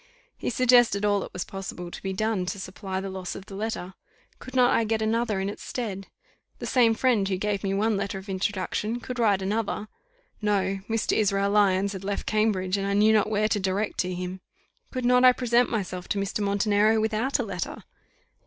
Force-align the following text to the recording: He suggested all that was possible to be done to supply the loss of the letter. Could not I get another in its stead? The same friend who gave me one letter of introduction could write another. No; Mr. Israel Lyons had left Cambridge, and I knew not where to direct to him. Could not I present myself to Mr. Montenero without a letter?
He 0.35 0.49
suggested 0.49 1.05
all 1.05 1.19
that 1.19 1.31
was 1.31 1.43
possible 1.43 1.91
to 1.91 2.01
be 2.01 2.11
done 2.11 2.47
to 2.47 2.59
supply 2.59 2.99
the 2.99 3.09
loss 3.11 3.35
of 3.35 3.45
the 3.45 3.53
letter. 3.53 3.93
Could 4.39 4.55
not 4.55 4.73
I 4.73 4.83
get 4.83 4.99
another 4.99 5.39
in 5.39 5.47
its 5.47 5.61
stead? 5.63 6.07
The 6.57 6.65
same 6.65 6.95
friend 6.95 7.27
who 7.29 7.37
gave 7.37 7.63
me 7.63 7.75
one 7.75 7.97
letter 7.97 8.17
of 8.17 8.27
introduction 8.27 8.99
could 8.99 9.19
write 9.19 9.43
another. 9.43 9.89
No; 10.41 10.79
Mr. 10.89 11.15
Israel 11.15 11.51
Lyons 11.51 11.93
had 11.93 12.03
left 12.03 12.25
Cambridge, 12.25 12.77
and 12.77 12.87
I 12.87 12.93
knew 12.93 13.13
not 13.13 13.29
where 13.29 13.47
to 13.49 13.59
direct 13.59 13.99
to 13.99 14.11
him. 14.11 14.41
Could 14.89 15.05
not 15.05 15.23
I 15.23 15.33
present 15.33 15.69
myself 15.69 16.07
to 16.09 16.17
Mr. 16.19 16.39
Montenero 16.43 16.99
without 16.99 17.37
a 17.37 17.43
letter? 17.43 17.83